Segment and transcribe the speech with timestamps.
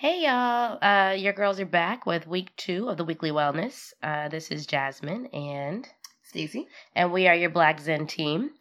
[0.00, 3.92] Hey y'all, uh, your girls are back with week two of the weekly wellness.
[4.00, 5.88] Uh, this is Jasmine and
[6.22, 6.68] Stacy.
[6.94, 8.52] and we are your Black Zen team.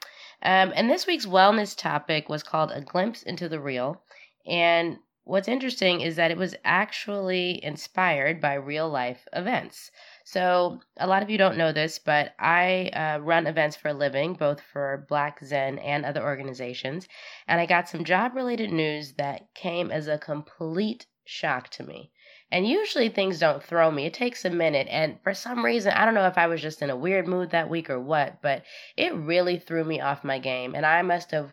[0.42, 4.02] Um, and this week's wellness topic was called A Glimpse into the Real.
[4.48, 9.92] And what's interesting is that it was actually inspired by real life events.
[10.26, 13.94] So, a lot of you don't know this, but I uh, run events for a
[13.94, 17.08] living, both for Black Zen and other organizations.
[17.48, 22.12] And I got some job related news that came as a complete shock to me.
[22.50, 24.06] And usually things don't throw me.
[24.06, 24.88] It takes a minute.
[24.90, 27.52] And for some reason, I don't know if I was just in a weird mood
[27.52, 28.64] that week or what, but
[28.96, 30.74] it really threw me off my game.
[30.74, 31.52] And I must have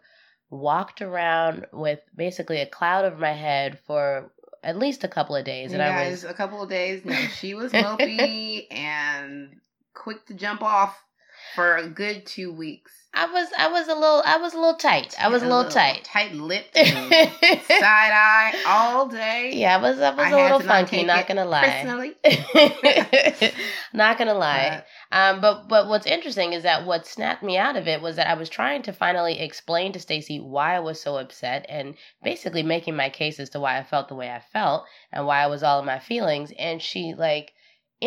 [0.50, 4.30] walked around with basically a cloud over my head for
[4.62, 5.72] at least a couple of days.
[5.72, 7.04] And and I was a couple of days.
[7.04, 9.56] No, she was mopey and
[9.94, 11.02] quick to jump off
[11.54, 12.92] for a good two weeks.
[13.16, 15.14] I was I was a little I was a little tight.
[15.20, 16.02] I was a little tight.
[16.02, 16.84] tight lipped, side
[17.80, 19.52] eye all day.
[19.54, 21.68] Yeah, I was I was I a little not funky, take not gonna lie.
[21.68, 23.52] Personally,
[23.92, 24.82] not gonna lie.
[25.10, 28.16] But Um, but but what's interesting is that what snapped me out of it was
[28.16, 31.94] that I was trying to finally explain to Stacy why I was so upset and
[32.22, 35.40] basically making my case as to why I felt the way I felt and why
[35.40, 37.52] I was all in my feelings, and she like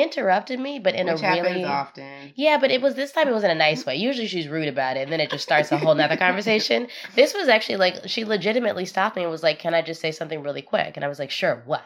[0.01, 2.31] interrupted me, but in which a happens really often.
[2.35, 3.95] yeah, but it was this time it was in a nice way.
[3.95, 6.87] Usually she's rude about it and then it just starts a whole nother conversation.
[7.15, 10.11] This was actually like she legitimately stopped me and was like, Can I just say
[10.11, 10.93] something really quick?
[10.95, 11.83] And I was like, Sure, what?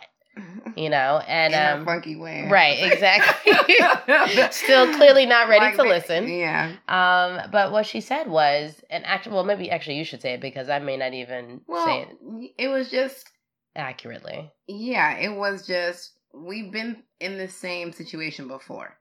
[0.77, 1.21] You know?
[1.27, 2.47] And in a um funky way.
[2.49, 3.51] Right, exactly.
[4.51, 6.27] Still clearly not ready Like to listen.
[6.29, 6.71] Yeah.
[6.87, 10.41] Um, but what she said was, and actually, well, maybe actually you should say it
[10.41, 13.29] because I may not even Well, say it it was just
[13.75, 14.49] accurately.
[14.67, 18.97] Yeah, it was just we've been in the same situation before.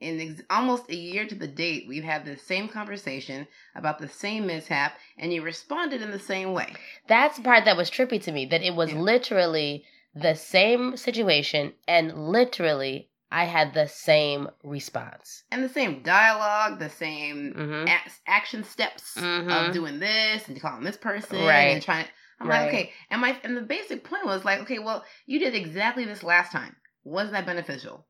[0.00, 4.08] In ex- almost a year to the date, we've had the same conversation about the
[4.08, 6.74] same mishap, and you responded in the same way.
[7.08, 8.44] That's the part that was trippy to me.
[8.46, 8.98] That it was Yeah.
[9.00, 15.44] literally the same situation, and literally I had the same response.
[15.50, 17.88] And the same dialogue, the same Mm-hmm.
[17.88, 19.50] ac- action steps Mhm.
[19.68, 21.72] of doing this and calling this person Right.
[21.74, 22.10] and trying to.
[22.40, 22.60] I'm Right.
[22.60, 22.92] like, okay.
[23.10, 26.52] And my and the basic point was like, okay, well, you did exactly this last
[26.52, 26.76] time.
[27.04, 28.06] Was that beneficial?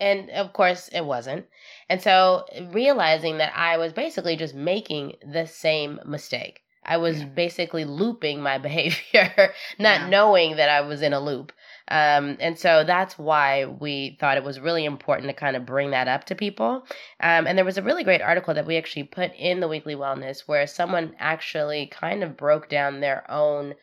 [0.00, 1.46] And of course, it wasn't.
[1.88, 7.26] And so, realizing that I was basically just making the same mistake, I was Yeah.
[7.26, 10.08] basically looping my behavior, not Yeah.
[10.08, 11.52] knowing that I was in a loop.
[11.90, 15.90] Um, and so that's why we thought it was really important to kind of bring
[15.90, 16.86] that up to people.
[17.20, 19.94] Um, and there was a really great article that we actually put in the Weekly
[19.96, 23.74] Wellness where someone actually kind of broke down their own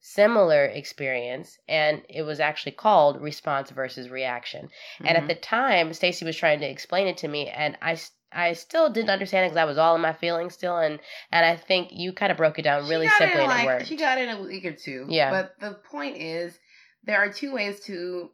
[0.00, 4.68] similar experience and it was actually called response versus reaction
[5.04, 5.28] and at Mhm.
[5.28, 7.96] the time, Stacy was trying to explain it to me, and i
[8.34, 10.98] I still didn't understand it because I was all in my feelings still, and
[11.30, 13.66] and I think you kind of broke it down really simply in and like, it
[13.66, 13.86] worked.
[13.88, 15.04] She got in a week or two.
[15.08, 15.30] Yeah.
[15.30, 16.58] But the point is,
[17.04, 18.30] there are two ways to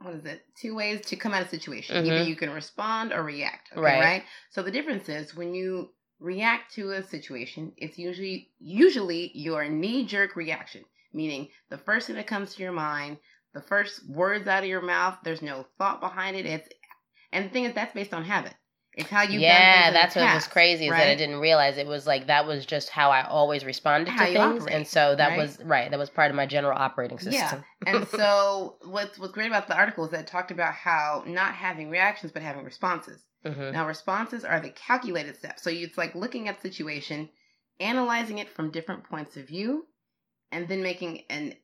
[0.00, 0.42] what is it?
[0.56, 2.06] Two ways to come out of a situation.
[2.06, 2.26] Either Mhm.
[2.26, 3.70] you can respond or react.
[3.72, 4.00] Okay, Right.
[4.00, 4.24] right.
[4.48, 10.06] So the difference is when you react to a situation, it's usually usually your knee
[10.06, 13.18] jerk reaction, meaning the first thing that comes to your mind,
[13.52, 15.18] the first words out of your mouth.
[15.22, 16.46] There's no thought behind it.
[16.46, 16.68] It's
[17.32, 18.54] and the thing is that's based on habit.
[19.00, 22.06] It's how you yeah, that's what was crazy is that I didn't realize it was
[22.06, 25.30] like that was just how I always responded How to things, operate, and so that
[25.30, 25.38] right?
[25.38, 25.90] was right.
[25.90, 27.64] That was part of my general operating system.
[27.86, 27.94] Yeah.
[27.94, 31.54] and so what's what's great about the article is that it talked about how not
[31.54, 33.24] having reactions but having responses.
[33.42, 35.62] hmm Now responses are the calculated steps.
[35.62, 37.30] So it's like looking at the situation,
[37.78, 39.86] analyzing it from different points of view,
[40.52, 41.54] and then making an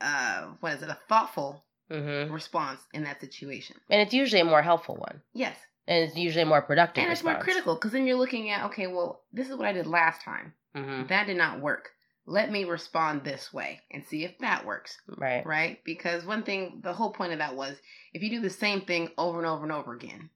[0.00, 3.76] uh what is it, a thoughtful hmm response in that situation.
[3.90, 5.56] And it's usually a more helpful one, Yes.
[5.86, 7.36] And it's usually more productive And it's response.
[7.36, 10.22] more critical because then you're looking at, okay, well, this is what I did last
[10.22, 10.54] time.
[10.74, 11.90] hmm That did not work.
[12.24, 14.96] Let me respond this way and see if that works.
[15.18, 15.44] Right.
[15.44, 15.78] right?
[15.84, 17.76] Because one thing, the whole point of that was
[18.14, 20.30] if you do the same thing over and over and over again,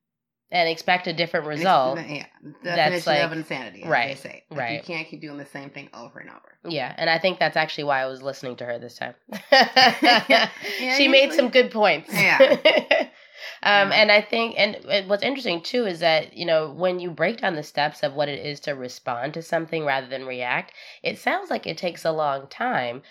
[0.51, 2.01] And expect a different result.
[2.09, 2.27] yeah,
[2.65, 4.73] that's like- of insanity, right, They say, Like, right.
[4.79, 6.59] You can't keep doing the same thing over and over.
[6.69, 9.15] Yeah, and I think that's actually why I was listening to her this time.
[9.53, 10.49] Yeah,
[10.97, 12.13] she made some good points.
[12.13, 13.09] Yeah.
[13.63, 17.39] um, and I think, and, what's interesting too is that you know when you break
[17.39, 20.73] down the steps of what it is to respond to something rather than react,
[21.03, 23.03] it sounds like it takes a long time.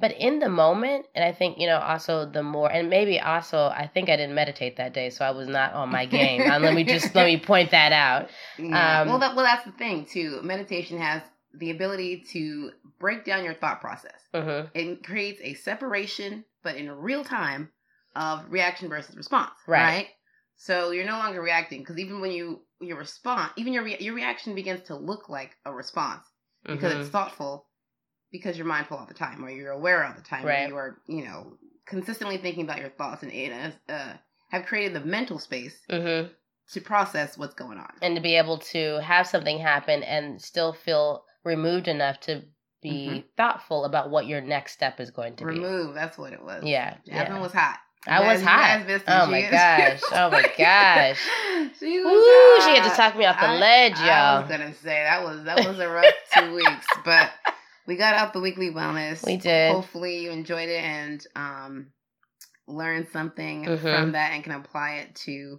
[0.00, 3.66] But in the moment, and I think you know also the more, and maybe also
[3.66, 6.42] I think I didn't meditate that day, so I was not on my game.
[6.42, 8.30] and let me just let me point that out.
[8.58, 9.02] Yeah.
[9.02, 10.40] Um, well, that, well, that's the thing too.
[10.42, 11.22] Meditation has
[11.54, 14.20] the ability to break down your thought process.
[14.34, 17.70] hmm It creates a separation, but in real time,
[18.18, 19.52] of reaction versus response.
[19.66, 19.82] Right.
[19.82, 20.06] Right.
[20.56, 24.14] So you're no longer reacting because even when you your response, even your re- your
[24.14, 26.24] reaction begins to look like a response
[26.66, 27.00] because Mhm.
[27.00, 27.68] it's thoughtful,
[28.32, 30.68] because you're mindful all the time, or you're aware all the time, Right.
[30.68, 31.56] you are you know
[31.86, 34.12] consistently thinking about your thoughts and it uh,
[34.50, 36.32] have created the mental space Mm-hmm.
[36.72, 37.92] to process what's going on.
[38.02, 42.42] And to be able to have something happen and still feel removed enough to
[42.82, 43.24] be Mhm.
[43.36, 45.54] thoughtful about what your next step is going to be.
[45.54, 45.94] Remove.
[45.94, 46.62] That's what it was.
[46.64, 46.96] Yeah.
[47.06, 47.40] Jasmine yeah.
[47.42, 47.78] was hot.
[48.08, 48.78] I was hot.
[48.78, 49.10] guys missed it.
[49.10, 50.00] Oh my is- gosh.
[50.12, 51.20] Oh my gosh.
[51.78, 54.08] she was Woo, she had to talk me off the I- ledge, y'all.
[54.08, 57.30] I was gonna say that was that was a rough two weeks, but
[57.86, 59.24] we got out the weekly wellness.
[59.24, 59.72] We did.
[59.72, 61.86] Hopefully you enjoyed it and um
[62.66, 63.80] learned something Mhm.
[63.80, 65.58] from that and can apply it to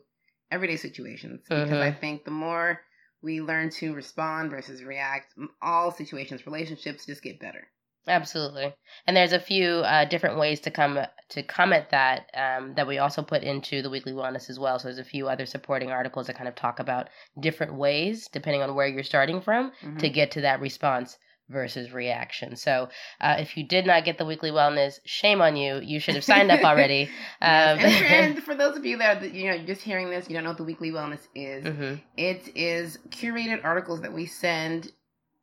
[0.52, 1.42] everyday situations.
[1.50, 1.82] Because Mhm.
[1.82, 2.82] I think the more
[3.22, 7.68] we learn to respond versus react, all situations, relationships just get better.
[8.10, 8.74] Absolutely.
[9.08, 12.88] And there's a few uh, different ways to come to come at that um, that
[12.88, 14.80] we also put into the weekly wellness as well.
[14.80, 17.10] So there's a few other supporting articles that kind of talk about
[17.40, 20.00] different ways, depending on where you're starting from, Mhm.
[20.00, 21.18] to get to that response
[21.50, 22.56] versus reaction.
[22.56, 22.90] So
[23.22, 25.80] uh, if you did not get the weekly wellness, shame on you.
[25.82, 27.10] You should have signed up already.
[27.42, 30.10] Yes, Um, and, for, and for those of you that are, you know just hearing
[30.10, 31.64] this, you don't know what the weekly wellness is.
[31.66, 32.02] mhm.
[32.18, 34.92] It is curated articles that we send,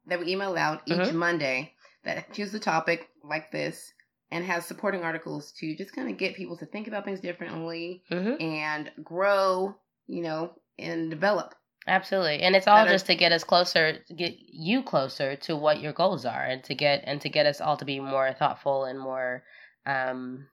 [0.07, 1.15] that we email out each Mhm.
[1.15, 1.73] Monday
[2.07, 3.93] that choose the topic like this
[4.31, 8.03] and has supporting articles to just kind of get people to think about things differently
[8.11, 8.41] Mhm.
[8.43, 9.77] and grow,
[10.07, 11.55] you know, and develop.
[11.87, 12.41] Absolutely.
[12.43, 16.25] And it's all just to get us closer, get you closer to what your goals
[16.25, 19.45] are and to get and to get us all to be more thoughtful and more
[19.87, 20.49] um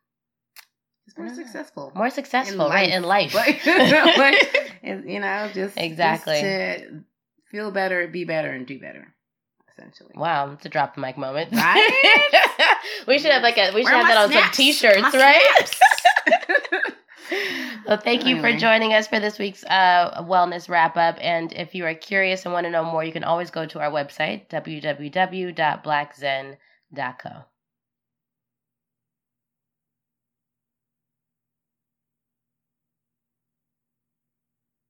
[1.07, 1.91] It's more successful.
[1.95, 3.33] more successful, right, in life.
[3.33, 6.33] Like, like, you know, just Exactly.
[6.33, 7.03] just to
[7.49, 9.15] feel better, be better, and do better,
[9.77, 10.13] essentially.
[10.15, 11.51] wow, it's a drop the mic moment.
[11.51, 12.71] Right?
[13.07, 15.75] we should have like a we should Where have that on some t-shirts, My right?
[17.87, 21.17] well, thank you for joining us for this week's uh, wellness wrap up.
[21.19, 23.79] And if you are curious and want to know more, you can always go to
[23.79, 27.45] our website, www.blackzen.co.